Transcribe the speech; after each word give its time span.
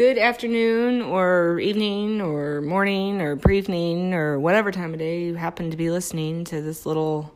Good 0.00 0.16
afternoon, 0.16 1.02
or 1.02 1.60
evening, 1.60 2.22
or 2.22 2.62
morning, 2.62 3.20
or 3.20 3.36
pre 3.36 3.58
evening, 3.58 4.14
or 4.14 4.40
whatever 4.40 4.70
time 4.70 4.94
of 4.94 4.98
day 4.98 5.24
you 5.24 5.34
happen 5.34 5.70
to 5.72 5.76
be 5.76 5.90
listening 5.90 6.44
to 6.44 6.62
this 6.62 6.86
little 6.86 7.34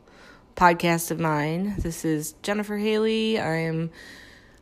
podcast 0.55 1.11
of 1.11 1.19
mine. 1.19 1.75
This 1.77 2.03
is 2.03 2.33
Jennifer 2.41 2.75
Haley. 2.75 3.39
I 3.39 3.57
am 3.57 3.91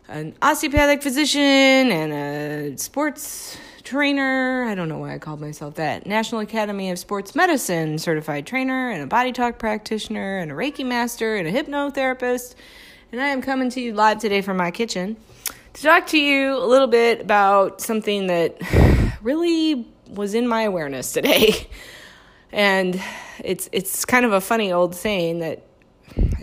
an 0.09 0.35
osteopathic 0.41 1.01
physician 1.01 1.39
and 1.39 2.11
a 2.11 2.77
sports 2.77 3.57
trainer. 3.85 4.65
I 4.65 4.75
don't 4.75 4.89
know 4.89 4.97
why 4.97 5.13
I 5.13 5.17
called 5.17 5.39
myself 5.39 5.75
that. 5.75 6.05
National 6.05 6.41
Academy 6.41 6.91
of 6.91 6.99
Sports 6.99 7.35
Medicine 7.35 7.97
certified 7.97 8.45
trainer, 8.45 8.89
and 8.89 9.01
a 9.01 9.07
body 9.07 9.31
talk 9.31 9.57
practitioner, 9.59 10.39
and 10.39 10.51
a 10.51 10.55
Reiki 10.55 10.85
master, 10.85 11.37
and 11.37 11.47
a 11.47 11.53
hypnotherapist. 11.53 12.55
And 13.13 13.21
I 13.21 13.29
am 13.29 13.41
coming 13.41 13.69
to 13.69 13.79
you 13.79 13.93
live 13.93 14.19
today 14.19 14.41
from 14.41 14.57
my 14.57 14.71
kitchen 14.71 15.15
to 15.73 15.81
talk 15.81 16.07
to 16.07 16.19
you 16.19 16.55
a 16.55 16.65
little 16.65 16.87
bit 16.87 17.21
about 17.21 17.81
something 17.81 18.27
that 18.27 18.57
really 19.21 19.87
was 20.07 20.33
in 20.33 20.47
my 20.47 20.63
awareness 20.63 21.11
today. 21.11 21.67
And 22.55 23.01
it's 23.39 23.67
it's 23.71 24.05
kind 24.05 24.25
of 24.25 24.31
a 24.31 24.39
funny 24.39 24.71
old 24.71 24.93
saying 24.93 25.39
that 25.39 25.63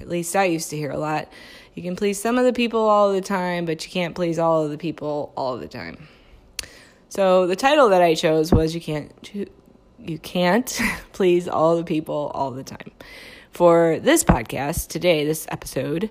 at 0.01 0.09
least 0.09 0.35
I 0.35 0.47
used 0.47 0.71
to 0.71 0.77
hear 0.77 0.91
a 0.91 0.99
lot. 0.99 1.33
You 1.75 1.85
can 1.85 1.95
please 1.95 2.21
some 2.21 2.37
of 2.37 2.45
the 2.45 2.53
people 2.53 2.81
all 2.81 3.13
the 3.13 3.21
time, 3.21 3.65
but 3.65 3.87
you 3.87 3.93
can't 3.93 4.13
please 4.13 4.37
all 4.37 4.65
of 4.65 4.73
the 4.73 4.77
people 4.77 5.33
all 5.37 5.57
the 5.57 5.69
time. 5.69 6.09
So 7.11 7.47
the 7.47 7.55
title 7.55 7.91
that 7.91 8.03
I 8.03 8.17
chose 8.17 8.51
was 8.51 8.75
you 8.75 8.81
can't 8.81 9.49
you 10.01 10.19
can't 10.19 10.81
please 11.13 11.47
all 11.47 11.77
the 11.77 11.85
people 11.85 12.33
all 12.35 12.51
the 12.51 12.65
time. 12.65 12.91
For 13.53 14.01
this 14.01 14.25
podcast 14.25 14.89
today, 14.89 15.25
this 15.25 15.47
episode, 15.49 16.11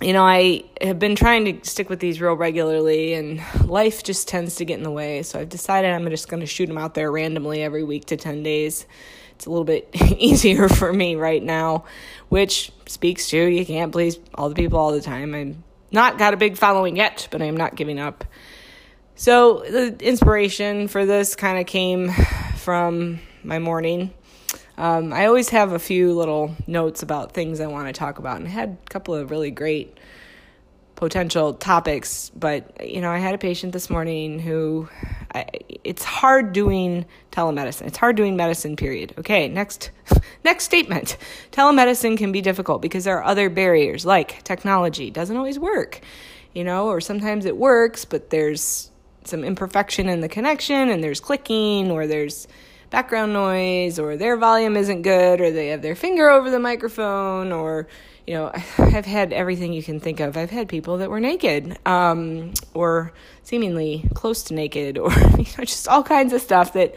you 0.00 0.12
know, 0.12 0.24
I 0.24 0.64
have 0.80 0.98
been 0.98 1.16
trying 1.16 1.44
to 1.46 1.68
stick 1.68 1.88
with 1.88 1.98
these 1.98 2.20
real 2.20 2.34
regularly, 2.34 3.14
and 3.14 3.42
life 3.64 4.04
just 4.04 4.28
tends 4.28 4.56
to 4.56 4.64
get 4.64 4.78
in 4.78 4.84
the 4.84 4.90
way. 4.90 5.22
So 5.22 5.40
I've 5.40 5.48
decided 5.48 5.90
I'm 5.90 6.08
just 6.10 6.28
going 6.28 6.40
to 6.40 6.46
shoot 6.46 6.66
them 6.66 6.78
out 6.78 6.94
there 6.94 7.10
randomly 7.10 7.62
every 7.62 7.82
week 7.82 8.06
to 8.06 8.16
10 8.16 8.42
days. 8.42 8.86
It's 9.32 9.46
a 9.46 9.50
little 9.50 9.64
bit 9.64 9.88
easier 10.16 10.68
for 10.68 10.92
me 10.92 11.16
right 11.16 11.42
now, 11.42 11.84
which 12.28 12.72
speaks 12.86 13.28
to 13.30 13.36
you 13.36 13.66
can't 13.66 13.92
please 13.92 14.18
all 14.34 14.48
the 14.48 14.54
people 14.54 14.78
all 14.78 14.92
the 14.92 15.00
time. 15.00 15.34
I'm 15.34 15.64
not 15.90 16.18
got 16.18 16.34
a 16.34 16.36
big 16.36 16.56
following 16.56 16.96
yet, 16.96 17.28
but 17.30 17.42
I'm 17.42 17.56
not 17.56 17.74
giving 17.74 17.98
up. 17.98 18.24
So 19.14 19.64
the 19.68 19.96
inspiration 20.00 20.86
for 20.86 21.06
this 21.06 21.34
kind 21.34 21.58
of 21.58 21.66
came 21.66 22.12
from 22.56 23.18
my 23.42 23.58
morning. 23.58 24.14
Um, 24.78 25.12
I 25.12 25.26
always 25.26 25.48
have 25.48 25.72
a 25.72 25.78
few 25.80 26.12
little 26.12 26.54
notes 26.68 27.02
about 27.02 27.32
things 27.32 27.58
I 27.58 27.66
want 27.66 27.88
to 27.88 27.92
talk 27.92 28.20
about, 28.20 28.36
and 28.36 28.46
I 28.46 28.50
had 28.50 28.78
a 28.80 28.90
couple 28.90 29.12
of 29.12 29.32
really 29.32 29.50
great 29.50 29.98
potential 30.94 31.54
topics. 31.54 32.30
But 32.30 32.88
you 32.88 33.00
know, 33.00 33.10
I 33.10 33.18
had 33.18 33.34
a 33.34 33.38
patient 33.38 33.72
this 33.72 33.90
morning 33.90 34.38
who 34.38 34.88
I, 35.34 35.46
it's 35.82 36.04
hard 36.04 36.52
doing 36.52 37.06
telemedicine. 37.32 37.88
It's 37.88 37.98
hard 37.98 38.14
doing 38.14 38.36
medicine. 38.36 38.76
Period. 38.76 39.14
Okay, 39.18 39.48
next 39.48 39.90
next 40.44 40.62
statement. 40.62 41.16
Telemedicine 41.50 42.16
can 42.16 42.30
be 42.30 42.40
difficult 42.40 42.80
because 42.80 43.02
there 43.02 43.18
are 43.18 43.24
other 43.24 43.50
barriers, 43.50 44.06
like 44.06 44.44
technology 44.44 45.10
doesn't 45.10 45.36
always 45.36 45.58
work. 45.58 46.00
You 46.54 46.62
know, 46.62 46.86
or 46.86 47.00
sometimes 47.00 47.46
it 47.46 47.56
works, 47.56 48.04
but 48.04 48.30
there's 48.30 48.92
some 49.24 49.42
imperfection 49.42 50.08
in 50.08 50.20
the 50.20 50.28
connection, 50.28 50.88
and 50.88 51.02
there's 51.02 51.18
clicking, 51.18 51.90
or 51.90 52.06
there's 52.06 52.46
background 52.90 53.32
noise 53.32 53.98
or 53.98 54.16
their 54.16 54.36
volume 54.36 54.76
isn't 54.76 55.02
good 55.02 55.40
or 55.40 55.50
they 55.50 55.68
have 55.68 55.82
their 55.82 55.94
finger 55.94 56.30
over 56.30 56.50
the 56.50 56.58
microphone 56.58 57.52
or 57.52 57.86
you 58.26 58.34
know 58.34 58.50
i've 58.78 59.04
had 59.04 59.32
everything 59.32 59.72
you 59.72 59.82
can 59.82 60.00
think 60.00 60.20
of. 60.20 60.36
I've 60.36 60.50
had 60.50 60.68
people 60.68 60.98
that 60.98 61.10
were 61.10 61.20
naked 61.20 61.78
um, 61.86 62.52
or 62.74 63.12
seemingly 63.42 64.04
close 64.14 64.44
to 64.44 64.54
naked 64.54 64.98
or 64.98 65.12
you 65.12 65.46
know 65.56 65.64
just 65.64 65.88
all 65.88 66.02
kinds 66.02 66.32
of 66.32 66.40
stuff 66.40 66.72
that 66.74 66.94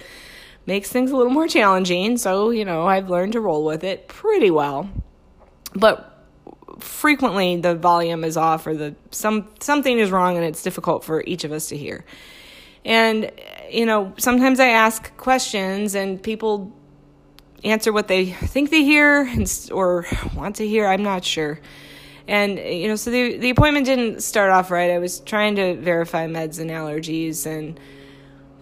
makes 0.65 0.89
things 0.89 1.11
a 1.11 1.17
little 1.17 1.31
more 1.31 1.47
challenging. 1.47 2.17
So 2.17 2.51
you 2.51 2.65
know 2.65 2.85
i've 2.85 3.09
learned 3.09 3.33
to 3.33 3.41
roll 3.41 3.65
with 3.65 3.83
it 3.83 4.07
pretty 4.07 4.51
well. 4.51 4.89
But 5.73 6.07
frequently 6.79 7.57
the 7.57 7.75
volume 7.75 8.23
is 8.23 8.37
off 8.37 8.65
or 8.67 8.73
the 8.73 8.95
some 9.11 9.47
something 9.59 9.99
is 9.99 10.11
wrong 10.11 10.35
and 10.35 10.45
it's 10.45 10.63
difficult 10.63 11.03
for 11.03 11.23
each 11.25 11.43
of 11.43 11.51
us 11.51 11.67
to 11.69 11.77
hear 11.77 12.03
and, 12.83 13.31
you 13.69 13.85
know, 13.85 14.13
sometimes 14.17 14.59
I 14.59 14.69
ask 14.69 15.15
questions 15.17 15.95
and 15.95 16.21
people 16.21 16.71
answer 17.63 17.93
what 17.93 18.07
they 18.07 18.25
think 18.25 18.71
they 18.71 18.83
hear 18.83 19.31
or 19.71 20.05
want 20.35 20.55
to 20.57 20.67
hear. 20.67 20.87
I'm 20.87 21.03
not 21.03 21.23
sure. 21.23 21.59
And, 22.27 22.57
you 22.57 22.87
know, 22.87 22.95
so 22.95 23.11
the, 23.11 23.37
the 23.37 23.49
appointment 23.49 23.85
didn't 23.85 24.23
start 24.23 24.51
off 24.51 24.71
right. 24.71 24.91
I 24.91 24.99
was 24.99 25.19
trying 25.19 25.55
to 25.57 25.75
verify 25.75 26.27
meds 26.27 26.59
and 26.59 26.69
allergies 26.69 27.45
and 27.45 27.79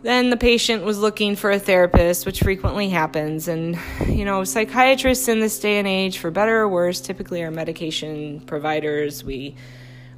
then 0.02 0.30
the 0.30 0.38
patient 0.38 0.84
was 0.84 0.98
looking 0.98 1.36
for 1.36 1.52
a 1.52 1.60
therapist, 1.60 2.26
which 2.26 2.40
frequently 2.40 2.90
happens. 2.90 3.48
And, 3.50 3.78
you 4.08 4.24
know, 4.24 4.44
psychiatrists 4.46 5.28
in 5.28 5.42
this 5.42 5.60
day 5.60 5.78
and 5.78 5.88
age, 5.88 6.20
for 6.20 6.32
better 6.32 6.60
or 6.60 6.70
worse, 6.70 7.02
typically 7.02 7.44
are 7.44 7.52
medication 7.52 8.40
providers. 8.42 9.24
We 9.24 9.56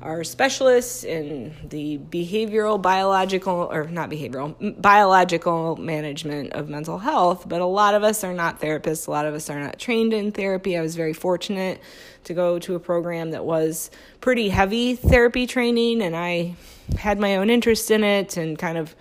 are 0.01 0.23
specialists 0.23 1.03
in 1.03 1.53
the 1.69 1.97
behavioral, 1.97 2.81
biological, 2.81 3.69
or 3.71 3.85
not 3.87 4.09
behavioral, 4.09 4.81
biological 4.81 5.75
management 5.77 6.53
of 6.53 6.69
mental 6.69 6.97
health. 6.97 7.47
But 7.47 7.61
a 7.61 7.65
lot 7.65 7.95
of 7.95 8.03
us 8.03 8.23
are 8.23 8.33
not 8.33 8.59
therapists. 8.59 9.07
A 9.07 9.11
lot 9.11 9.25
of 9.25 9.33
us 9.33 9.49
are 9.49 9.59
not 9.59 9.79
trained 9.79 10.13
in 10.13 10.31
therapy. 10.31 10.77
I 10.77 10.81
was 10.81 10.95
very 10.95 11.13
fortunate 11.13 11.81
to 12.23 12.33
go 12.33 12.59
to 12.59 12.75
a 12.75 12.79
program 12.79 13.31
that 13.31 13.45
was 13.45 13.91
pretty 14.19 14.49
heavy 14.49 14.95
therapy 14.95 15.47
training, 15.47 16.01
and 16.01 16.15
I 16.15 16.55
had 16.97 17.19
my 17.19 17.37
own 17.37 17.49
interest 17.49 17.91
in 17.91 18.03
it 18.03 18.37
and 18.37 18.57
kind 18.57 18.77
of 18.77 18.95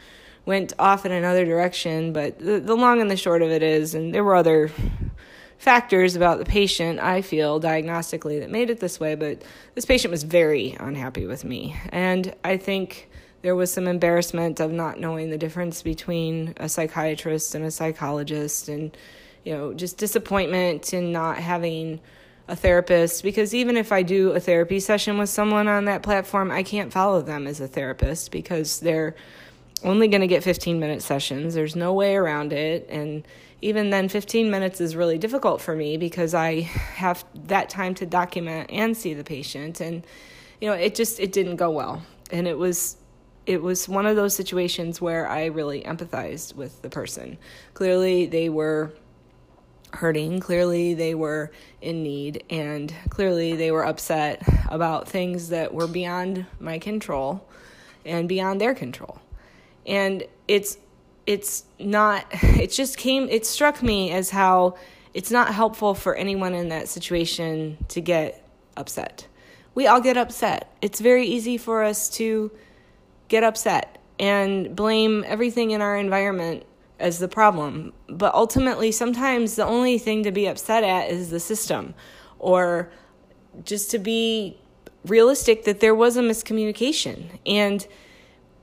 went 0.47 0.73
off 0.79 1.07
in 1.07 1.13
another 1.13 1.45
direction. 1.45 2.13
But 2.13 2.39
the, 2.39 2.61
the 2.61 2.77
long 2.77 3.01
and 3.01 3.11
the 3.11 3.17
short 3.17 3.43
of 3.43 3.51
it 3.51 3.63
is, 3.63 3.95
and 3.95 4.15
there 4.15 4.25
were 4.25 4.35
other 4.35 4.71
factors 5.61 6.17
about 6.17 6.39
the 6.39 6.45
patient, 6.47 6.99
I 6.99 7.21
feel, 7.21 7.61
diagnostically 7.61 8.41
that 8.41 8.51
made 8.51 8.71
it 8.71 8.81
this 8.81 8.99
way, 8.99 9.15
but 9.15 9.43
this 9.75 9.85
patient 9.85 10.11
was 10.11 10.23
very 10.23 10.75
unhappy 10.81 11.27
with 11.27 11.45
me. 11.45 11.77
And 11.91 12.35
I 12.43 12.57
think 12.57 13.11
there 13.43 13.55
was 13.55 13.71
some 13.71 13.87
embarrassment 13.87 14.59
of 14.59 14.73
not 14.73 14.99
knowing 14.99 15.29
the 15.29 15.37
difference 15.37 15.83
between 15.83 16.55
a 16.57 16.67
psychiatrist 16.67 17.55
and 17.55 17.63
a 17.67 17.71
psychologist, 17.71 18.71
and, 18.71 18.97
you 19.45 19.53
know, 19.53 19.75
just 19.75 19.99
disappointment 19.99 20.95
in 20.95 21.13
not 21.13 21.37
having 21.37 22.01
a 22.49 22.57
therapist 22.57 23.23
because 23.23 23.55
even 23.55 23.77
if 23.77 23.93
I 23.93 24.03
do 24.03 24.33
a 24.33 24.41
therapy 24.41 24.81
session 24.81 25.19
with 25.19 25.29
someone 25.29 25.69
on 25.69 25.85
that 25.85 26.03
platform, 26.03 26.51
I 26.51 26.63
can't 26.63 26.91
follow 26.91 27.21
them 27.21 27.47
as 27.47 27.61
a 27.61 27.69
therapist 27.69 28.33
because 28.33 28.81
they're 28.81 29.15
only 29.85 30.09
going 30.09 30.23
to 30.23 30.27
get 30.27 30.43
15 30.43 30.81
minute 30.81 31.03
sessions. 31.03 31.55
There's 31.55 31.77
no 31.77 31.93
way 31.93 32.17
around 32.17 32.53
it. 32.53 32.89
And 32.91 33.25
even 33.63 33.91
then 33.91 34.09
15 34.09 34.51
minutes 34.51 34.81
is 34.81 34.97
really 34.97 35.19
difficult 35.19 35.61
for 35.61 35.75
me 35.75 35.97
because 35.97 36.35
I 36.35 36.61
have 36.61 37.25
that 37.47 37.69
time 37.69 37.95
to 37.97 38.07
document 38.07 38.71
and 38.73 38.97
see 38.97 39.15
the 39.15 39.25
patient 39.25 39.81
and 39.81 40.07
you 40.61 40.69
know 40.69 40.75
it 40.75 40.95
just 40.95 41.21
it 41.21 41.33
didn't 41.33 41.57
go 41.57 41.71
well 41.71 42.03
and 42.31 42.47
it 42.47 42.57
was 42.57 42.97
it 43.47 43.63
was 43.63 43.89
one 43.89 44.07
of 44.07 44.17
those 44.17 44.35
situations 44.35 45.01
where 45.01 45.29
I 45.29 45.47
really 45.47 45.83
empathized 45.83 46.55
with 46.55 46.83
the 46.83 46.91
person. 46.91 47.39
Clearly 47.75 48.27
they 48.27 48.49
were 48.49 48.93
hurting, 49.93 50.39
clearly 50.41 50.95
they 50.95 51.15
were 51.15 51.51
in 51.81 52.03
need 52.03 52.45
and 52.49 52.95
clearly 53.09 53.57
they 53.57 53.73
were 53.73 53.85
upset 53.85 54.43
about 54.71 55.09
things 55.09 55.49
that 55.49 55.75
were 55.75 55.89
beyond 55.89 56.47
my 56.61 56.79
control 56.79 57.49
and 58.05 58.29
beyond 58.29 58.61
their 58.61 58.75
control. 58.75 59.19
And 59.87 60.23
it's 60.47 60.79
it's 61.31 61.65
not 61.79 62.27
it 62.33 62.71
just 62.71 62.99
came 62.99 63.29
it 63.29 63.47
struck 63.47 63.83
me 63.83 64.11
as 64.11 64.31
how 64.31 64.77
it's 65.15 65.31
not 65.31 65.55
helpful 65.55 65.95
for 65.95 66.15
anyone 66.15 66.55
in 66.55 66.69
that 66.69 66.89
situation 66.89 67.77
to 67.89 68.01
get 68.01 68.47
upset. 68.77 69.27
We 69.75 69.89
all 69.89 70.01
get 70.01 70.17
upset. 70.17 70.73
It's 70.81 71.01
very 71.01 71.27
easy 71.27 71.59
for 71.59 71.83
us 71.83 72.09
to 72.11 72.53
get 73.27 73.43
upset 73.43 74.01
and 74.21 74.77
blame 74.77 75.25
everything 75.27 75.73
in 75.73 75.81
our 75.81 75.97
environment 75.97 76.65
as 77.01 77.19
the 77.19 77.27
problem. 77.27 77.93
But 78.09 78.35
ultimately, 78.35 78.93
sometimes 78.93 79.57
the 79.57 79.65
only 79.65 79.99
thing 79.99 80.23
to 80.23 80.31
be 80.31 80.47
upset 80.47 80.85
at 80.85 81.11
is 81.11 81.31
the 81.31 81.41
system 81.41 81.95
or 82.39 82.93
just 83.65 83.91
to 83.91 83.99
be 83.99 84.59
realistic 85.05 85.65
that 85.65 85.81
there 85.81 85.95
was 85.95 86.17
a 86.17 86.23
miscommunication. 86.23 87.39
And 87.45 87.85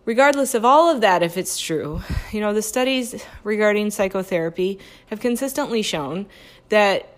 Regardless 0.07 0.53
of 0.53 0.63
all 0.63 0.89
of 0.89 1.01
that, 1.01 1.21
if 1.21 1.35
it's 1.35 1.59
true, 1.59 2.01
you 2.31 2.39
know, 2.39 2.53
the 2.53 2.61
studies 2.61 3.25
regarding 3.43 3.91
psychotherapy 3.91 4.79
have 5.07 5.19
consistently 5.19 5.81
shown 5.81 6.27
that 6.69 7.13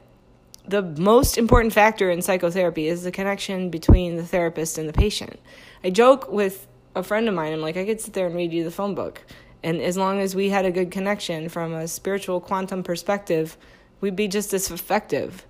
the 0.68 0.82
most 0.82 1.38
important 1.38 1.72
factor 1.72 2.10
in 2.10 2.24
psychotherapy 2.24 2.88
is 2.88 3.04
the 3.04 3.12
connection 3.12 3.70
between 3.70 4.16
the 4.16 4.26
therapist 4.26 4.80
and 4.80 4.90
the 4.90 4.94
patient. 4.94 5.40
I 5.84 5.92
joke 5.92 6.32
with 6.32 6.66
a 6.96 7.04
friend 7.04 7.28
of 7.28 7.36
mine, 7.36 7.54
I'm 7.54 7.62
like, 7.62 7.78
I 7.78 7.86
could 7.86 8.02
sit 8.02 8.14
there 8.14 8.26
and 8.26 8.36
read 8.36 8.52
you 8.52 8.64
the 8.64 8.72
phone 8.72 8.96
book. 8.96 9.22
And 9.62 9.80
as 9.80 9.96
long 9.96 10.20
as 10.20 10.36
we 10.36 10.50
had 10.50 10.66
a 10.66 10.72
good 10.72 10.90
connection 10.90 11.48
from 11.48 11.76
a 11.76 11.88
spiritual 11.88 12.42
quantum 12.42 12.82
perspective, 12.82 13.56
we'd 14.02 14.16
be 14.16 14.28
just 14.28 14.52
as 14.52 14.72
effective. 14.72 15.46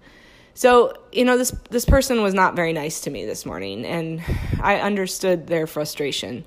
So, 0.55 0.91
you 1.13 1.23
know, 1.23 1.37
this 1.37 1.51
this 1.69 1.85
person 1.85 2.21
was 2.21 2.33
not 2.33 2.57
very 2.57 2.73
nice 2.73 2.99
to 3.01 3.09
me 3.09 3.25
this 3.25 3.45
morning 3.45 3.85
and 3.85 4.21
I 4.61 4.81
understood 4.81 5.47
their 5.47 5.67
frustration 5.67 6.43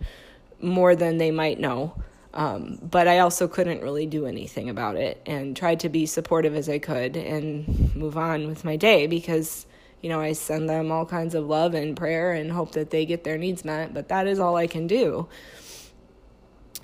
more 0.62 0.94
than 0.94 1.18
they 1.18 1.30
might 1.30 1.58
know. 1.58 1.94
Um, 2.34 2.78
but 2.82 3.08
I 3.08 3.18
also 3.18 3.46
couldn't 3.46 3.82
really 3.82 4.06
do 4.06 4.24
anything 4.26 4.70
about 4.70 4.96
it 4.96 5.20
and 5.26 5.54
tried 5.54 5.80
to 5.80 5.90
be 5.90 6.06
supportive 6.06 6.54
as 6.54 6.68
I 6.68 6.78
could 6.78 7.16
and 7.16 7.94
move 7.94 8.16
on 8.16 8.46
with 8.46 8.64
my 8.64 8.76
day 8.76 9.06
because, 9.06 9.66
you 10.00 10.08
know, 10.08 10.20
I 10.20 10.32
send 10.32 10.68
them 10.68 10.90
all 10.90 11.04
kinds 11.04 11.34
of 11.34 11.46
love 11.46 11.74
and 11.74 11.94
prayer 11.94 12.32
and 12.32 12.50
hope 12.50 12.72
that 12.72 12.88
they 12.90 13.04
get 13.04 13.24
their 13.24 13.36
needs 13.36 13.66
met. 13.66 13.92
But 13.92 14.08
that 14.08 14.26
is 14.26 14.38
all 14.38 14.56
I 14.56 14.66
can 14.66 14.86
do 14.86 15.28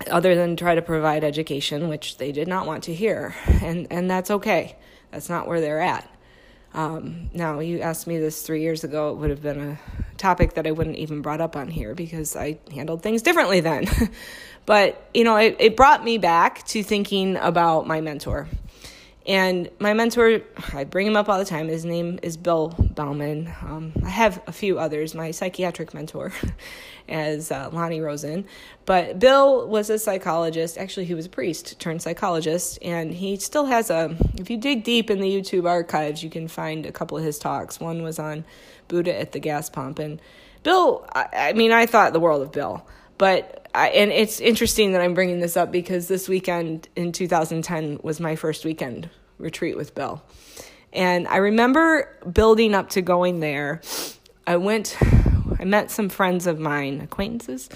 other 0.09 0.35
than 0.35 0.55
try 0.55 0.75
to 0.75 0.81
provide 0.81 1.23
education, 1.23 1.89
which 1.89 2.17
they 2.17 2.31
did 2.31 2.47
not 2.47 2.67
want 2.67 2.83
to 2.83 2.93
hear. 2.93 3.35
And, 3.61 3.87
and 3.89 4.09
that's 4.09 4.31
okay. 4.31 4.77
That's 5.11 5.29
not 5.29 5.47
where 5.47 5.61
they're 5.61 5.81
at. 5.81 6.07
Um, 6.73 7.29
now, 7.33 7.59
you 7.59 7.81
asked 7.81 8.05
me 8.05 8.19
this 8.19 8.43
three 8.43 8.61
years 8.61 8.83
ago, 8.83 9.11
it 9.11 9.15
would 9.15 9.31
have 9.31 9.41
been 9.41 9.59
a 9.59 9.79
topic 10.19 10.53
that 10.53 10.67
I 10.67 10.71
wouldn't 10.71 10.97
even 10.97 11.21
brought 11.21 11.41
up 11.41 11.55
on 11.55 11.69
here 11.69 11.95
because 11.95 12.35
I 12.35 12.59
handled 12.71 13.01
things 13.01 13.21
differently 13.21 13.61
then. 13.61 13.85
but, 14.65 15.03
you 15.13 15.23
know, 15.23 15.35
it, 15.37 15.55
it 15.59 15.75
brought 15.75 16.03
me 16.03 16.17
back 16.17 16.65
to 16.67 16.83
thinking 16.83 17.35
about 17.37 17.87
my 17.87 18.01
mentor. 18.01 18.47
And 19.27 19.69
my 19.79 19.93
mentor, 19.93 20.41
I 20.73 20.85
bring 20.85 21.05
him 21.05 21.15
up 21.15 21.29
all 21.29 21.37
the 21.37 21.45
time. 21.45 21.67
His 21.67 21.85
name 21.85 22.19
is 22.23 22.37
Bill 22.37 22.69
Bauman. 22.79 23.53
Um, 23.61 23.93
I 24.03 24.09
have 24.09 24.41
a 24.47 24.51
few 24.51 24.79
others. 24.79 25.13
My 25.13 25.31
psychiatric 25.31 25.93
mentor 25.93 26.31
as 27.09 27.51
uh, 27.51 27.69
Lonnie 27.71 28.01
Rosen. 28.01 28.45
But 28.85 29.19
Bill 29.19 29.67
was 29.67 29.89
a 29.89 29.99
psychologist. 29.99 30.77
Actually, 30.77 31.05
he 31.05 31.13
was 31.13 31.25
a 31.25 31.29
priest 31.29 31.79
turned 31.79 32.01
psychologist. 32.01 32.79
And 32.81 33.13
he 33.13 33.35
still 33.35 33.65
has 33.65 33.89
a, 33.89 34.15
if 34.35 34.49
you 34.49 34.57
dig 34.57 34.83
deep 34.83 35.09
in 35.09 35.19
the 35.19 35.29
YouTube 35.29 35.67
archives, 35.67 36.23
you 36.23 36.29
can 36.29 36.47
find 36.47 36.85
a 36.85 36.91
couple 36.91 37.17
of 37.17 37.23
his 37.23 37.37
talks. 37.37 37.79
One 37.79 38.01
was 38.01 38.19
on 38.19 38.45
Buddha 38.87 39.19
at 39.19 39.33
the 39.33 39.39
gas 39.39 39.69
pump. 39.69 39.99
And 39.99 40.21
Bill, 40.63 41.05
I, 41.13 41.27
I 41.33 41.53
mean, 41.53 41.71
I 41.71 41.85
thought 41.85 42.13
the 42.13 42.19
world 42.19 42.41
of 42.41 42.51
Bill. 42.51 42.85
But 43.19 43.67
I, 43.75 43.89
and 43.89 44.11
it's 44.11 44.39
interesting 44.39 44.93
that 44.93 45.01
I'm 45.01 45.13
bringing 45.13 45.41
this 45.41 45.55
up 45.55 45.71
because 45.71 46.07
this 46.07 46.27
weekend 46.27 46.87
in 46.95 47.11
2010 47.11 47.99
was 48.01 48.19
my 48.19 48.35
first 48.35 48.65
weekend 48.65 49.09
retreat 49.37 49.77
with 49.77 49.93
Bill. 49.93 50.23
And 50.93 51.27
I 51.27 51.37
remember 51.37 52.17
building 52.31 52.73
up 52.73 52.89
to 52.91 53.01
going 53.01 53.41
there. 53.41 53.81
I 54.47 54.55
went, 54.55 54.97
I 55.59 55.65
met 55.65 55.91
some 55.91 56.09
friends 56.09 56.47
of 56.47 56.59
mine, 56.59 57.01
acquaintances 57.01 57.69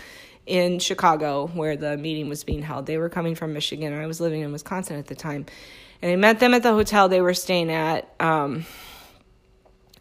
in 0.45 0.79
Chicago 0.79 1.47
where 1.47 1.75
the 1.75 1.97
meeting 1.97 2.29
was 2.29 2.45
being 2.45 2.61
held. 2.61 2.85
They 2.85 2.97
were 2.97 3.09
coming 3.09 3.35
from 3.35 3.53
Michigan. 3.53 3.93
I 3.93 4.07
was 4.07 4.21
living 4.21 4.41
in 4.41 4.51
Wisconsin 4.53 4.97
at 4.97 5.07
the 5.07 5.15
time. 5.15 5.45
And 6.01 6.09
I 6.09 6.15
met 6.15 6.39
them 6.39 6.53
at 6.53 6.63
the 6.63 6.71
hotel 6.71 7.09
they 7.09 7.21
were 7.21 7.33
staying 7.33 7.69
at. 7.69 8.09
Um, 8.19 8.65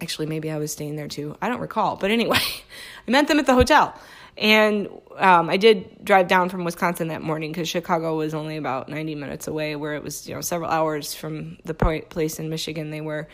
actually, 0.00 0.26
maybe 0.26 0.52
I 0.52 0.58
was 0.58 0.72
staying 0.72 0.94
there 0.94 1.08
too. 1.08 1.36
I 1.42 1.48
don't 1.48 1.60
recall. 1.60 1.96
But 1.96 2.12
anyway, 2.12 2.38
I 3.08 3.10
met 3.10 3.26
them 3.26 3.40
at 3.40 3.46
the 3.46 3.54
hotel. 3.54 3.92
And 4.37 4.88
um, 5.19 5.50
I 5.50 5.56
did 5.56 6.05
drive 6.05 6.29
down 6.29 6.49
from 6.49 6.64
Wisconsin 6.64 7.08
that 7.08 7.23
morning 7.23 7.52
because 7.52 7.69
Chicago 7.69 8.17
was 8.17 8.34
only 8.34 8.56
about 8.56 8.88
90 8.88 9.14
minutes 9.14 9.46
away, 9.46 9.76
where 9.76 9.94
it 9.94 10.02
was 10.02 10.26
you 10.29 10.34
know 10.34 10.40
several 10.40 10.70
hours 10.70 11.14
from 11.14 11.58
the 11.64 11.75
place 11.75 12.38
in 12.38 12.49
Michigan 12.49 12.90
they 12.90 13.00
were. 13.00 13.29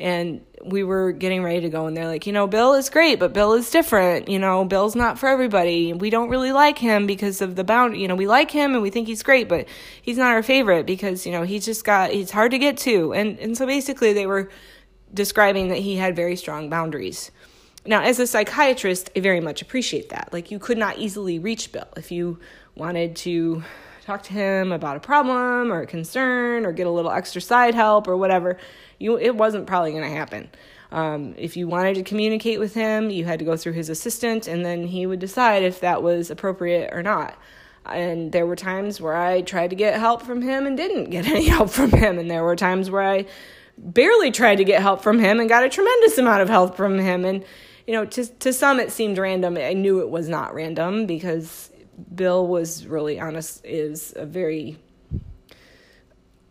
And 0.00 0.44
we 0.64 0.82
were 0.82 1.12
getting 1.12 1.44
ready 1.44 1.60
to 1.60 1.68
go, 1.68 1.86
and 1.86 1.96
they're 1.96 2.08
like, 2.08 2.26
you 2.26 2.32
know, 2.32 2.46
Bill 2.46 2.74
is 2.74 2.90
great, 2.90 3.20
but 3.20 3.32
Bill 3.32 3.52
is 3.52 3.70
different. 3.70 4.28
You 4.28 4.38
know, 4.38 4.64
Bill's 4.64 4.96
not 4.96 5.18
for 5.18 5.28
everybody. 5.28 5.92
We 5.92 6.10
don't 6.10 6.28
really 6.28 6.50
like 6.50 6.76
him 6.76 7.06
because 7.06 7.40
of 7.40 7.54
the 7.54 7.62
bound. 7.62 7.96
You 7.96 8.08
know, 8.08 8.16
we 8.16 8.26
like 8.26 8.50
him 8.50 8.74
and 8.74 8.82
we 8.82 8.90
think 8.90 9.06
he's 9.06 9.22
great, 9.22 9.48
but 9.48 9.66
he's 10.02 10.18
not 10.18 10.32
our 10.32 10.42
favorite 10.42 10.86
because 10.86 11.24
you 11.24 11.32
know 11.32 11.44
he's 11.44 11.64
just 11.64 11.84
got 11.84 12.10
he's 12.10 12.30
hard 12.30 12.50
to 12.50 12.58
get 12.58 12.76
to. 12.78 13.14
And 13.14 13.38
and 13.38 13.56
so 13.56 13.66
basically 13.66 14.12
they 14.12 14.26
were 14.26 14.50
describing 15.14 15.68
that 15.68 15.78
he 15.78 15.96
had 15.96 16.16
very 16.16 16.36
strong 16.36 16.68
boundaries. 16.68 17.30
Now, 17.84 18.02
as 18.02 18.20
a 18.20 18.26
psychiatrist, 18.26 19.10
I 19.16 19.20
very 19.20 19.40
much 19.40 19.60
appreciate 19.60 20.10
that. 20.10 20.28
Like, 20.32 20.50
you 20.50 20.58
could 20.58 20.78
not 20.78 20.98
easily 20.98 21.38
reach 21.38 21.72
Bill 21.72 21.88
if 21.96 22.12
you 22.12 22.38
wanted 22.76 23.16
to 23.16 23.64
talk 24.04 24.22
to 24.24 24.32
him 24.32 24.72
about 24.72 24.96
a 24.96 25.00
problem 25.00 25.72
or 25.72 25.82
a 25.82 25.86
concern 25.86 26.64
or 26.64 26.72
get 26.72 26.86
a 26.86 26.90
little 26.90 27.10
extra 27.10 27.40
side 27.40 27.74
help 27.74 28.06
or 28.06 28.16
whatever. 28.16 28.56
You, 28.98 29.18
it 29.18 29.34
wasn't 29.34 29.66
probably 29.66 29.90
going 29.90 30.04
to 30.04 30.16
happen. 30.16 30.48
Um, 30.92 31.34
if 31.38 31.56
you 31.56 31.66
wanted 31.66 31.94
to 31.94 32.02
communicate 32.02 32.60
with 32.60 32.74
him, 32.74 33.10
you 33.10 33.24
had 33.24 33.38
to 33.38 33.44
go 33.44 33.56
through 33.56 33.72
his 33.72 33.88
assistant, 33.88 34.46
and 34.46 34.64
then 34.64 34.86
he 34.86 35.06
would 35.06 35.20
decide 35.20 35.62
if 35.62 35.80
that 35.80 36.02
was 36.02 36.30
appropriate 36.30 36.92
or 36.92 37.02
not. 37.02 37.36
And 37.86 38.30
there 38.30 38.46
were 38.46 38.56
times 38.56 39.00
where 39.00 39.16
I 39.16 39.40
tried 39.40 39.70
to 39.70 39.76
get 39.76 39.98
help 39.98 40.22
from 40.22 40.42
him 40.42 40.66
and 40.66 40.76
didn't 40.76 41.10
get 41.10 41.26
any 41.28 41.48
help 41.48 41.70
from 41.70 41.90
him, 41.90 42.18
and 42.18 42.30
there 42.30 42.44
were 42.44 42.54
times 42.54 42.90
where 42.90 43.02
I 43.02 43.26
barely 43.78 44.30
tried 44.30 44.56
to 44.56 44.64
get 44.64 44.82
help 44.82 45.02
from 45.02 45.18
him 45.18 45.40
and 45.40 45.48
got 45.48 45.64
a 45.64 45.68
tremendous 45.68 46.18
amount 46.18 46.42
of 46.42 46.48
help 46.48 46.76
from 46.76 46.98
him. 46.98 47.24
And 47.24 47.44
you 47.86 47.94
know, 47.94 48.04
to 48.04 48.26
to 48.26 48.52
some 48.52 48.80
it 48.80 48.92
seemed 48.92 49.18
random. 49.18 49.56
I 49.56 49.72
knew 49.72 50.00
it 50.00 50.10
was 50.10 50.28
not 50.28 50.54
random 50.54 51.06
because 51.06 51.70
Bill 52.14 52.46
was 52.46 52.86
really 52.86 53.18
honest. 53.18 53.64
Is 53.64 54.12
a 54.16 54.26
very 54.26 54.78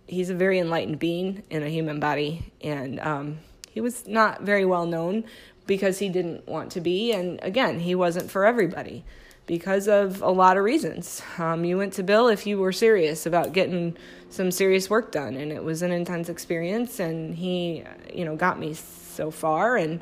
he's 0.08 0.30
a 0.30 0.36
very 0.36 0.60
enlightened 0.60 1.00
being 1.00 1.44
in 1.50 1.64
a 1.64 1.70
human 1.70 2.00
body, 2.00 2.52
and 2.62 3.00
um, 3.00 3.40
he 3.70 3.82
was 3.82 4.08
not 4.08 4.42
very 4.42 4.66
well 4.66 4.86
known 4.86 5.24
because 5.66 6.00
he 6.00 6.10
didn't 6.10 6.48
want 6.48 6.72
to 6.72 6.82
be, 6.82 7.14
and 7.14 7.40
again, 7.44 7.80
he 7.80 7.96
wasn't 7.96 8.30
for 8.30 8.46
everybody 8.46 9.06
because 9.46 9.88
of 9.88 10.22
a 10.22 10.30
lot 10.30 10.58
of 10.58 10.64
reasons. 10.64 11.22
Um, 11.38 11.66
you 11.66 11.78
went 11.78 11.94
to 11.94 12.04
Bill 12.04 12.28
if 12.28 12.46
you 12.46 12.60
were 12.60 12.72
serious 12.72 13.26
about 13.26 13.54
getting 13.54 13.98
some 14.30 14.52
serious 14.52 14.90
work 14.90 15.12
done, 15.12 15.36
and 15.36 15.52
it 15.52 15.64
was 15.64 15.82
an 15.82 15.92
intense 15.92 16.30
experience. 16.30 17.00
And 17.00 17.36
he, 17.36 17.84
you 18.14 18.26
know, 18.26 18.36
got 18.36 18.60
me 18.60 18.74
so 18.74 19.32
far, 19.32 19.78
and 19.78 20.02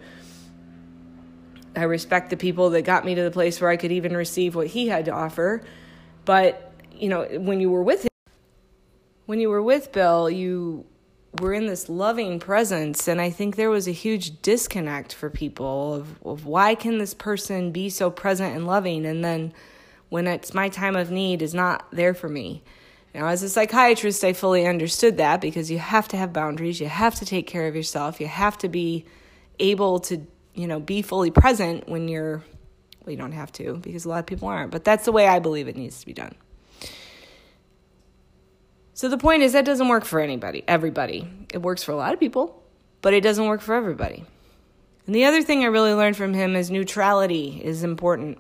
I 1.79 1.83
respect 1.83 2.29
the 2.29 2.37
people 2.37 2.71
that 2.71 2.81
got 2.81 3.05
me 3.05 3.15
to 3.15 3.23
the 3.23 3.31
place 3.31 3.61
where 3.61 3.69
I 3.69 3.77
could 3.77 3.91
even 3.91 4.15
receive 4.15 4.53
what 4.53 4.67
he 4.67 4.89
had 4.89 5.05
to 5.05 5.11
offer. 5.11 5.61
But, 6.25 6.73
you 6.91 7.07
know, 7.07 7.23
when 7.39 7.61
you 7.61 7.71
were 7.71 7.83
with 7.83 8.03
him, 8.03 8.33
when 9.25 9.39
you 9.39 9.49
were 9.49 9.63
with 9.63 9.93
Bill, 9.93 10.29
you 10.29 10.85
were 11.39 11.53
in 11.53 11.67
this 11.67 11.87
loving 11.87 12.39
presence 12.39 13.07
and 13.07 13.21
I 13.21 13.29
think 13.29 13.55
there 13.55 13.69
was 13.69 13.87
a 13.87 13.91
huge 13.91 14.41
disconnect 14.41 15.13
for 15.13 15.29
people 15.29 15.93
of, 15.93 16.21
of 16.23 16.45
why 16.45 16.75
can 16.75 16.97
this 16.97 17.13
person 17.13 17.71
be 17.71 17.89
so 17.89 18.09
present 18.09 18.55
and 18.55 18.65
loving 18.65 19.05
and 19.05 19.23
then 19.23 19.53
when 20.09 20.25
it's 20.25 20.55
my 20.55 20.69
time 20.69 20.95
of 20.95 21.11
need 21.11 21.43
is 21.43 21.53
not 21.53 21.85
there 21.91 22.15
for 22.15 22.27
me. 22.27 22.63
Now, 23.13 23.27
as 23.27 23.43
a 23.43 23.49
psychiatrist, 23.49 24.23
I 24.23 24.33
fully 24.33 24.65
understood 24.65 25.17
that 25.17 25.39
because 25.39 25.69
you 25.69 25.77
have 25.77 26.07
to 26.09 26.17
have 26.17 26.33
boundaries, 26.33 26.81
you 26.81 26.87
have 26.87 27.15
to 27.15 27.25
take 27.25 27.45
care 27.45 27.67
of 27.67 27.75
yourself, 27.75 28.19
you 28.19 28.27
have 28.27 28.57
to 28.59 28.67
be 28.67 29.05
able 29.59 29.99
to 29.99 30.25
you 30.59 30.67
know, 30.67 30.81
be 30.81 31.01
fully 31.01 31.31
present 31.31 31.87
when 31.87 32.09
you're, 32.09 32.43
well, 33.05 33.11
you 33.11 33.15
don't 33.15 33.31
have 33.31 33.49
to 33.53 33.75
because 33.75 34.03
a 34.03 34.09
lot 34.09 34.19
of 34.19 34.25
people 34.25 34.49
aren't, 34.49 34.71
but 34.71 34.83
that's 34.83 35.05
the 35.05 35.11
way 35.13 35.25
I 35.25 35.39
believe 35.39 35.69
it 35.69 35.77
needs 35.77 36.01
to 36.01 36.05
be 36.05 36.11
done. 36.11 36.35
So 38.93 39.07
the 39.07 39.17
point 39.17 39.41
is 39.41 39.53
that 39.53 39.63
doesn't 39.63 39.87
work 39.87 40.03
for 40.03 40.19
anybody, 40.19 40.65
everybody. 40.67 41.25
It 41.53 41.61
works 41.61 41.81
for 41.81 41.93
a 41.93 41.95
lot 41.95 42.13
of 42.13 42.19
people, 42.19 42.61
but 43.01 43.13
it 43.13 43.21
doesn't 43.21 43.47
work 43.47 43.61
for 43.61 43.73
everybody. 43.73 44.25
And 45.05 45.15
the 45.15 45.23
other 45.23 45.41
thing 45.41 45.63
I 45.63 45.67
really 45.67 45.93
learned 45.93 46.17
from 46.17 46.33
him 46.33 46.57
is 46.57 46.69
neutrality 46.69 47.61
is 47.63 47.85
important. 47.85 48.37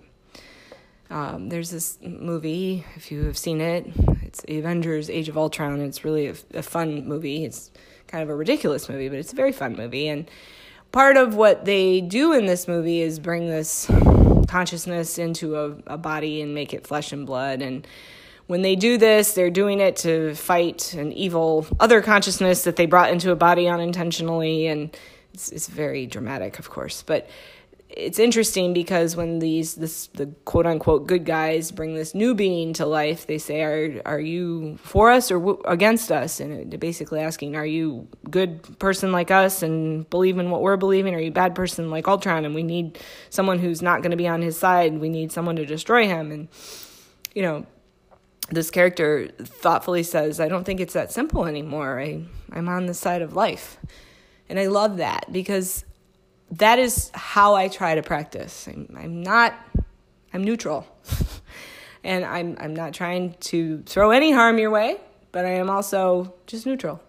Um, 1.09 1.47
there's 1.47 1.71
this 1.71 1.97
movie, 2.01 2.83
if 2.97 3.13
you 3.13 3.23
have 3.23 3.37
seen 3.37 3.61
it, 3.61 3.87
it's 4.23 4.43
Avengers 4.49 5.09
Age 5.09 5.29
of 5.29 5.37
Ultron. 5.37 5.79
It's 5.79 6.03
really 6.03 6.27
a, 6.27 6.35
a 6.53 6.61
fun 6.61 7.07
movie. 7.07 7.45
It's 7.45 7.71
kind 8.07 8.21
of 8.21 8.29
a 8.29 8.35
ridiculous 8.35 8.89
movie, 8.89 9.07
but 9.07 9.19
it's 9.19 9.31
a 9.31 9.37
very 9.37 9.53
fun 9.53 9.77
movie. 9.77 10.09
And 10.09 10.29
part 10.91 11.17
of 11.17 11.35
what 11.35 11.65
they 11.65 12.01
do 12.01 12.33
in 12.33 12.45
this 12.45 12.67
movie 12.67 13.01
is 13.01 13.19
bring 13.19 13.47
this 13.47 13.89
consciousness 14.47 15.17
into 15.17 15.55
a, 15.55 15.75
a 15.87 15.97
body 15.97 16.41
and 16.41 16.53
make 16.53 16.73
it 16.73 16.87
flesh 16.87 17.11
and 17.11 17.25
blood 17.25 17.61
and 17.61 17.85
when 18.49 18.63
they 18.63 18.75
do 18.75 18.97
this, 18.97 19.33
they're 19.33 19.51
doing 19.51 19.79
it 19.79 19.97
to 19.97 20.33
fight 20.33 20.95
an 20.95 21.13
evil 21.13 21.67
other 21.79 22.01
consciousness 22.01 22.63
that 22.63 22.77
they 22.77 22.87
brought 22.87 23.11
into 23.11 23.29
a 23.29 23.35
body 23.35 23.67
unintentionally, 23.67 24.65
and 24.65 24.97
it's, 25.35 25.51
it's 25.51 25.67
very 25.67 26.07
dramatic, 26.07 26.57
of 26.57 26.67
course. 26.67 27.03
But 27.03 27.29
it's 27.89 28.19
interesting 28.19 28.71
because 28.71 29.15
when 29.15 29.39
these 29.39 29.75
this 29.75 30.07
the 30.07 30.27
quote 30.45 30.67
unquote 30.67 31.07
good 31.07 31.25
guys 31.25 31.71
bring 31.71 31.95
this 31.95 32.13
new 32.13 32.35
being 32.35 32.71
to 32.73 32.85
life, 32.85 33.25
they 33.25 33.39
say, 33.39 33.61
"Are 33.61 34.01
are 34.05 34.19
you 34.19 34.77
for 34.83 35.09
us 35.09 35.31
or 35.31 35.39
w- 35.39 35.61
against 35.65 36.11
us?" 36.11 36.39
And 36.39 36.79
basically 36.79 37.19
asking, 37.19 37.55
"Are 37.55 37.65
you 37.65 38.07
good 38.29 38.77
person 38.77 39.11
like 39.11 39.31
us 39.31 39.63
and 39.63 40.07
believe 40.11 40.37
in 40.37 40.51
what 40.51 40.61
we're 40.61 40.77
believing? 40.77 41.15
Are 41.15 41.19
you 41.19 41.31
bad 41.31 41.55
person 41.55 41.89
like 41.89 42.07
Ultron 42.07 42.45
and 42.45 42.53
we 42.53 42.61
need 42.61 42.99
someone 43.31 43.57
who's 43.57 43.81
not 43.81 44.03
going 44.03 44.11
to 44.11 44.17
be 44.17 44.27
on 44.27 44.43
his 44.43 44.55
side? 44.55 44.99
We 44.99 45.09
need 45.09 45.31
someone 45.31 45.55
to 45.55 45.65
destroy 45.65 46.05
him." 46.05 46.31
And 46.31 46.47
you 47.33 47.41
know, 47.41 47.65
this 48.51 48.69
character 48.69 49.29
thoughtfully 49.39 50.03
says, 50.03 50.39
"I 50.39 50.47
don't 50.47 50.63
think 50.63 50.79
it's 50.79 50.93
that 50.93 51.11
simple 51.11 51.45
anymore. 51.47 51.99
I 51.99 52.23
I'm 52.51 52.69
on 52.69 52.85
the 52.85 52.93
side 52.93 53.23
of 53.23 53.35
life." 53.35 53.79
And 54.47 54.59
I 54.59 54.67
love 54.67 54.97
that 54.97 55.31
because 55.31 55.85
that 56.51 56.79
is 56.79 57.11
how 57.13 57.55
I 57.55 57.67
try 57.67 57.95
to 57.95 58.03
practice. 58.03 58.67
I'm, 58.67 58.95
I'm 58.97 59.21
not, 59.21 59.53
I'm 60.33 60.43
neutral. 60.43 60.87
and 62.03 62.25
I'm, 62.25 62.57
I'm 62.59 62.75
not 62.75 62.93
trying 62.93 63.35
to 63.41 63.83
throw 63.85 64.11
any 64.11 64.31
harm 64.31 64.57
your 64.57 64.71
way, 64.71 64.97
but 65.31 65.45
I 65.45 65.51
am 65.51 65.69
also 65.69 66.33
just 66.47 66.65
neutral. 66.65 67.01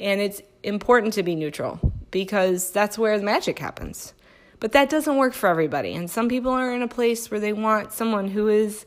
And 0.00 0.20
it's 0.20 0.42
important 0.62 1.14
to 1.14 1.22
be 1.22 1.34
neutral 1.34 1.80
because 2.10 2.70
that's 2.70 2.98
where 2.98 3.18
the 3.18 3.24
magic 3.24 3.58
happens. 3.58 4.14
But 4.60 4.72
that 4.72 4.90
doesn't 4.90 5.16
work 5.16 5.34
for 5.34 5.48
everybody. 5.48 5.94
And 5.94 6.10
some 6.10 6.28
people 6.28 6.52
are 6.52 6.74
in 6.74 6.82
a 6.82 6.88
place 6.88 7.30
where 7.30 7.40
they 7.40 7.52
want 7.52 7.92
someone 7.92 8.28
who 8.28 8.48
is 8.48 8.86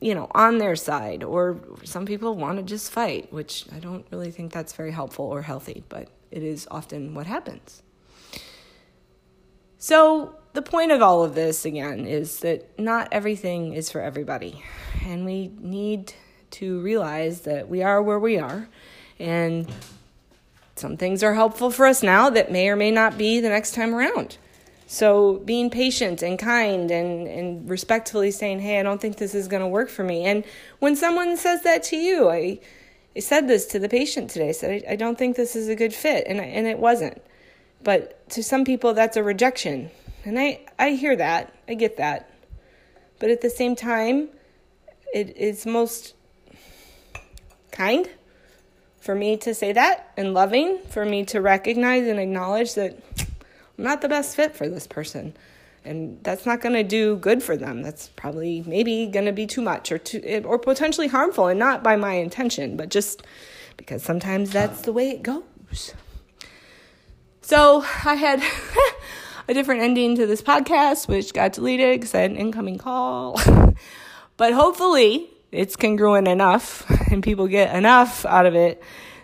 you 0.00 0.14
know, 0.14 0.28
on 0.34 0.58
their 0.58 0.76
side, 0.76 1.22
or 1.22 1.60
some 1.84 2.06
people 2.06 2.34
want 2.34 2.58
to 2.58 2.64
just 2.64 2.90
fight, 2.90 3.32
which 3.32 3.66
I 3.74 3.78
don't 3.78 4.06
really 4.10 4.30
think 4.30 4.52
that's 4.52 4.72
very 4.72 4.90
helpful 4.90 5.26
or 5.26 5.42
healthy, 5.42 5.84
but 5.88 6.08
it 6.30 6.42
is 6.42 6.66
often 6.70 7.14
what 7.14 7.26
happens. 7.26 7.82
So, 9.82 10.34
the 10.52 10.60
point 10.60 10.92
of 10.92 11.00
all 11.00 11.24
of 11.24 11.34
this, 11.34 11.64
again, 11.64 12.06
is 12.06 12.40
that 12.40 12.78
not 12.78 13.08
everything 13.12 13.72
is 13.72 13.90
for 13.90 14.02
everybody. 14.02 14.62
And 15.06 15.24
we 15.24 15.50
need 15.58 16.12
to 16.50 16.82
realize 16.82 17.42
that 17.42 17.70
we 17.70 17.82
are 17.82 18.02
where 18.02 18.18
we 18.18 18.38
are. 18.38 18.68
And 19.18 19.66
some 20.76 20.98
things 20.98 21.22
are 21.22 21.32
helpful 21.32 21.70
for 21.70 21.86
us 21.86 22.02
now 22.02 22.28
that 22.28 22.52
may 22.52 22.68
or 22.68 22.76
may 22.76 22.90
not 22.90 23.16
be 23.16 23.40
the 23.40 23.48
next 23.48 23.74
time 23.74 23.94
around. 23.94 24.36
So 24.86 25.38
being 25.46 25.70
patient 25.70 26.20
and 26.20 26.38
kind 26.38 26.90
and, 26.90 27.26
and 27.26 27.70
respectfully 27.70 28.32
saying, 28.32 28.60
hey, 28.60 28.80
I 28.80 28.82
don't 28.82 29.00
think 29.00 29.16
this 29.16 29.34
is 29.34 29.48
going 29.48 29.62
to 29.62 29.68
work 29.68 29.88
for 29.88 30.04
me. 30.04 30.24
And 30.24 30.44
when 30.80 30.94
someone 30.94 31.38
says 31.38 31.62
that 31.62 31.82
to 31.84 31.96
you, 31.96 32.28
I, 32.28 32.58
I 33.16 33.20
said 33.20 33.48
this 33.48 33.64
to 33.68 33.78
the 33.78 33.88
patient 33.88 34.28
today. 34.28 34.50
I 34.50 34.52
said, 34.52 34.84
I, 34.86 34.92
I 34.92 34.96
don't 34.96 35.16
think 35.16 35.36
this 35.36 35.56
is 35.56 35.68
a 35.68 35.74
good 35.74 35.94
fit. 35.94 36.26
And, 36.26 36.38
I, 36.38 36.44
and 36.44 36.66
it 36.66 36.78
wasn't. 36.78 37.22
But 37.82 38.28
to 38.30 38.42
some 38.42 38.64
people, 38.64 38.94
that's 38.94 39.16
a 39.16 39.22
rejection. 39.22 39.90
And 40.24 40.38
I, 40.38 40.60
I 40.78 40.90
hear 40.90 41.16
that. 41.16 41.54
I 41.68 41.74
get 41.74 41.96
that. 41.96 42.30
But 43.18 43.30
at 43.30 43.40
the 43.40 43.50
same 43.50 43.76
time, 43.76 44.28
it 45.14 45.36
is 45.36 45.66
most 45.66 46.14
kind 47.70 48.08
for 49.00 49.14
me 49.14 49.36
to 49.38 49.54
say 49.54 49.72
that 49.72 50.12
and 50.16 50.34
loving 50.34 50.78
for 50.90 51.04
me 51.04 51.24
to 51.26 51.40
recognize 51.40 52.06
and 52.06 52.20
acknowledge 52.20 52.74
that 52.74 52.98
I'm 53.78 53.84
not 53.84 54.02
the 54.02 54.08
best 54.08 54.36
fit 54.36 54.54
for 54.54 54.68
this 54.68 54.86
person. 54.86 55.34
And 55.82 56.22
that's 56.22 56.44
not 56.44 56.60
going 56.60 56.74
to 56.74 56.82
do 56.82 57.16
good 57.16 57.42
for 57.42 57.56
them. 57.56 57.82
That's 57.82 58.08
probably 58.08 58.62
maybe 58.66 59.06
going 59.06 59.24
to 59.24 59.32
be 59.32 59.46
too 59.46 59.62
much 59.62 59.90
or 59.90 59.96
too 59.96 60.42
or 60.44 60.58
potentially 60.58 61.08
harmful 61.08 61.46
and 61.46 61.58
not 61.58 61.82
by 61.82 61.96
my 61.96 62.14
intention, 62.14 62.76
but 62.76 62.90
just 62.90 63.22
because 63.78 64.02
sometimes 64.02 64.50
that's 64.50 64.82
the 64.82 64.92
way 64.92 65.08
it 65.08 65.22
goes. 65.22 65.94
So, 67.50 67.84
I 68.04 68.14
had 68.14 68.40
a 69.48 69.54
different 69.54 69.80
ending 69.80 70.14
to 70.14 70.24
this 70.24 70.40
podcast, 70.40 71.08
which 71.08 71.34
got 71.34 71.54
deleted 71.54 71.98
because 71.98 72.14
I 72.14 72.20
had 72.20 72.30
an 72.30 72.36
incoming 72.36 72.78
call. 72.78 73.40
but 74.36 74.52
hopefully, 74.52 75.28
it's 75.50 75.74
congruent 75.74 76.28
enough 76.28 76.88
and 77.10 77.24
people 77.24 77.48
get 77.48 77.74
enough 77.74 78.24
out 78.24 78.46
of 78.46 78.54
it 78.54 78.80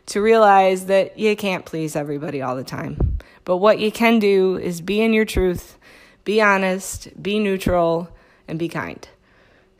to 0.06 0.20
realize 0.20 0.86
that 0.86 1.16
you 1.16 1.36
can't 1.36 1.64
please 1.64 1.94
everybody 1.94 2.42
all 2.42 2.56
the 2.56 2.64
time. 2.64 3.18
But 3.44 3.58
what 3.58 3.78
you 3.78 3.92
can 3.92 4.18
do 4.18 4.56
is 4.56 4.80
be 4.80 5.00
in 5.00 5.12
your 5.12 5.24
truth, 5.24 5.78
be 6.24 6.40
honest, 6.40 7.06
be 7.22 7.38
neutral, 7.38 8.08
and 8.48 8.58
be 8.58 8.68
kind. 8.68 9.08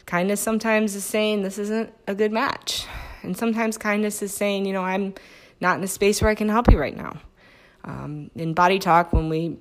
Kindness 0.06 0.40
sometimes 0.40 0.94
is 0.94 1.02
saying 1.02 1.42
this 1.42 1.58
isn't 1.58 1.92
a 2.06 2.14
good 2.14 2.30
match. 2.30 2.86
And 3.24 3.36
sometimes 3.36 3.76
kindness 3.76 4.22
is 4.22 4.32
saying, 4.32 4.66
you 4.66 4.72
know, 4.72 4.84
I'm 4.84 5.14
not 5.60 5.78
in 5.78 5.82
a 5.82 5.88
space 5.88 6.22
where 6.22 6.30
I 6.30 6.36
can 6.36 6.48
help 6.48 6.70
you 6.70 6.78
right 6.78 6.96
now. 6.96 7.18
Um, 7.86 8.30
in 8.34 8.52
body 8.52 8.78
talk, 8.78 9.12
when 9.12 9.28
we 9.28 9.58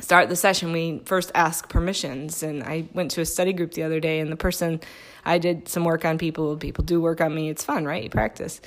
start 0.00 0.28
the 0.28 0.36
session, 0.36 0.72
we 0.72 1.02
first 1.04 1.30
ask 1.34 1.68
permissions. 1.68 2.42
And 2.42 2.62
I 2.62 2.88
went 2.94 3.10
to 3.12 3.20
a 3.20 3.26
study 3.26 3.52
group 3.52 3.72
the 3.72 3.82
other 3.82 4.00
day, 4.00 4.20
and 4.20 4.32
the 4.32 4.36
person, 4.36 4.80
I 5.24 5.38
did 5.38 5.68
some 5.68 5.84
work 5.84 6.04
on 6.04 6.18
people. 6.18 6.56
People 6.56 6.84
do 6.84 7.00
work 7.00 7.20
on 7.20 7.34
me. 7.34 7.48
It's 7.48 7.64
fun, 7.64 7.84
right? 7.84 8.02
You 8.02 8.10
practice. 8.10 8.60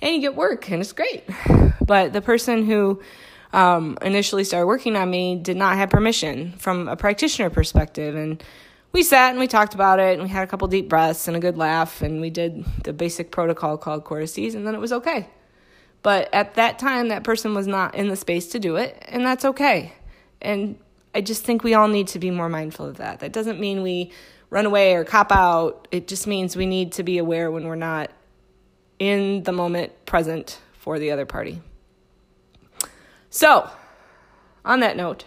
And 0.00 0.14
you 0.14 0.20
get 0.20 0.34
work, 0.34 0.70
and 0.70 0.80
it's 0.80 0.92
great. 0.92 1.24
But 1.80 2.12
the 2.12 2.20
person 2.20 2.66
who 2.66 3.00
um, 3.54 3.96
initially 4.02 4.44
started 4.44 4.66
working 4.66 4.94
on 4.94 5.08
me 5.08 5.36
did 5.36 5.56
not 5.56 5.78
have 5.78 5.88
permission 5.88 6.52
from 6.58 6.86
a 6.86 6.96
practitioner 6.96 7.48
perspective. 7.48 8.14
And 8.14 8.44
we 8.92 9.02
sat 9.02 9.30
and 9.30 9.38
we 9.38 9.46
talked 9.46 9.74
about 9.74 9.98
it, 9.98 10.14
and 10.14 10.22
we 10.22 10.28
had 10.28 10.44
a 10.44 10.46
couple 10.46 10.68
deep 10.68 10.90
breaths 10.90 11.28
and 11.28 11.36
a 11.36 11.40
good 11.40 11.56
laugh, 11.56 12.02
and 12.02 12.20
we 12.20 12.28
did 12.28 12.64
the 12.84 12.92
basic 12.92 13.30
protocol 13.30 13.78
called 13.78 14.04
Cortices, 14.04 14.54
and 14.54 14.66
then 14.66 14.74
it 14.74 14.80
was 14.80 14.92
okay. 14.92 15.28
But 16.02 16.32
at 16.32 16.54
that 16.54 16.78
time, 16.78 17.08
that 17.08 17.24
person 17.24 17.54
was 17.54 17.66
not 17.66 17.94
in 17.94 18.08
the 18.08 18.16
space 18.16 18.48
to 18.48 18.58
do 18.58 18.76
it, 18.76 19.02
and 19.08 19.24
that's 19.24 19.44
okay. 19.44 19.92
And 20.40 20.78
I 21.14 21.20
just 21.20 21.44
think 21.44 21.64
we 21.64 21.74
all 21.74 21.88
need 21.88 22.08
to 22.08 22.18
be 22.18 22.30
more 22.30 22.48
mindful 22.48 22.86
of 22.86 22.98
that. 22.98 23.20
That 23.20 23.32
doesn't 23.32 23.58
mean 23.58 23.82
we 23.82 24.12
run 24.50 24.66
away 24.66 24.94
or 24.94 25.04
cop 25.04 25.32
out. 25.32 25.88
It 25.90 26.08
just 26.08 26.26
means 26.26 26.56
we 26.56 26.66
need 26.66 26.92
to 26.92 27.02
be 27.02 27.18
aware 27.18 27.50
when 27.50 27.64
we're 27.66 27.74
not 27.74 28.10
in 28.98 29.42
the 29.42 29.52
moment 29.52 29.92
present 30.06 30.60
for 30.72 30.98
the 30.98 31.10
other 31.10 31.26
party. 31.26 31.60
So, 33.30 33.68
on 34.64 34.80
that 34.80 34.96
note, 34.96 35.24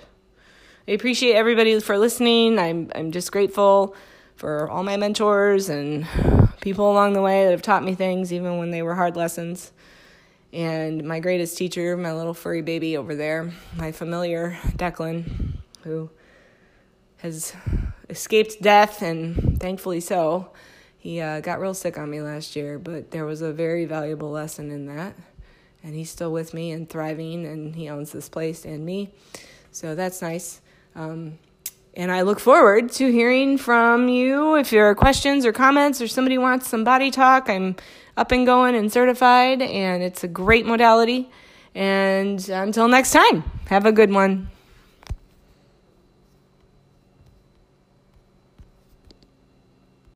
I 0.88 0.92
appreciate 0.92 1.36
everybody 1.36 1.80
for 1.80 1.98
listening. 1.98 2.58
I'm 2.58 2.92
I'm 2.96 3.12
just 3.12 3.32
grateful 3.32 3.96
for 4.36 4.70
all 4.70 4.84
my 4.84 4.98
mentors 4.98 5.70
and 5.70 6.08
people 6.62 6.92
along 6.92 7.14
the 7.14 7.22
way 7.22 7.44
that 7.44 7.52
have 7.52 7.62
taught 7.62 7.84
me 7.84 7.94
things 7.94 8.34
even 8.34 8.58
when 8.58 8.72
they 8.72 8.82
were 8.82 8.96
hard 8.96 9.16
lessons 9.16 9.72
and 10.54 11.04
my 11.04 11.20
greatest 11.20 11.58
teacher, 11.58 11.96
my 11.96 12.14
little 12.14 12.34
furry 12.34 12.62
baby 12.62 12.98
over 12.98 13.16
there, 13.16 13.52
my 13.78 13.92
familiar 13.92 14.58
Declan, 14.76 15.56
who 15.84 16.10
has 17.18 17.54
escaped 18.10 18.62
death 18.62 19.02
and 19.02 19.60
thankfully 19.60 20.00
so. 20.00 20.52
He 20.98 21.20
uh, 21.20 21.40
got 21.40 21.60
real 21.60 21.74
sick 21.74 21.98
on 21.98 22.10
me 22.10 22.22
last 22.22 22.56
year, 22.56 22.78
but 22.78 23.12
there 23.12 23.26
was 23.26 23.42
a 23.42 23.52
very 23.52 23.86
valuable 23.86 24.30
lesson 24.30 24.70
in 24.72 24.86
that. 24.88 25.16
And 25.84 25.96
he's 25.96 26.12
still 26.12 26.32
with 26.32 26.54
me 26.54 26.72
and 26.72 26.88
thriving, 26.88 27.46
and 27.48 27.76
he 27.76 27.90
owns 27.90 28.12
this 28.12 28.30
place 28.30 28.66
and 28.66 28.86
me. 28.86 29.10
So 29.72 29.96
that's 29.96 30.22
nice. 30.22 30.62
Um, 30.96 31.40
and 31.96 32.12
I 32.12 32.22
look 32.22 32.40
forward 32.40 32.92
to 32.94 33.12
hearing 33.12 33.58
from 33.58 34.08
you. 34.10 34.56
If 34.56 34.70
there 34.70 34.86
are 34.90 34.96
questions 34.96 35.46
or 35.46 35.52
comments 35.52 36.02
or 36.02 36.08
somebody 36.08 36.38
wants 36.38 36.68
some 36.68 36.84
body 36.84 37.10
talk, 37.10 37.50
I'm 37.50 37.76
up 38.18 38.32
and 38.32 38.46
going 38.46 38.76
and 38.76 38.92
certified, 38.92 39.62
and 39.62 40.04
it's 40.04 40.24
a 40.24 40.28
great 40.28 40.66
modality. 40.66 41.30
And 41.74 42.48
until 42.50 42.88
next 42.88 43.12
time, 43.12 43.44
have 43.68 43.86
a 43.86 43.92
good 43.92 44.12
one. 44.12 44.50